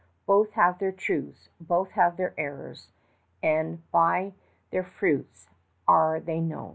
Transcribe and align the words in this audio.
Both 0.25 0.53
have 0.53 0.79
their 0.79 0.91
truths, 0.91 1.49
both 1.59 1.91
have 1.91 2.17
their 2.17 2.33
errors; 2.35 2.87
and 3.43 3.83
by 3.91 4.33
their 4.71 4.83
fruits 4.83 5.47
are 5.87 6.19
they 6.19 6.39
known. 6.39 6.69